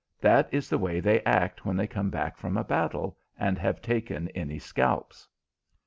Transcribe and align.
That 0.19 0.49
is 0.51 0.67
the 0.67 0.79
way 0.79 0.99
they 0.99 1.23
act 1.25 1.63
when 1.63 1.77
they 1.77 1.85
come 1.85 2.09
back 2.09 2.35
from 2.35 2.57
a 2.57 2.63
battle 2.63 3.19
and 3.37 3.59
have 3.59 3.83
taken 3.83 4.29
any 4.29 4.57
scalps." 4.57 5.27